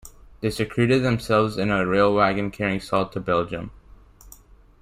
[0.39, 3.69] They secreted themselves in a rail wagon carrying salt to Belgium.